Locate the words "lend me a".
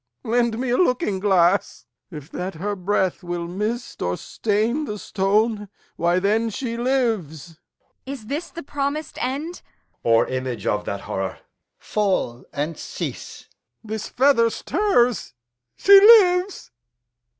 0.23-0.77